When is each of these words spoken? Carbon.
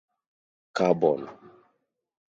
Carbon. 0.73 1.29